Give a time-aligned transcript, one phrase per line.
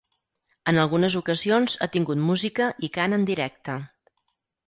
[0.71, 3.77] En algunes ocasions ha tingut música i cant en directe.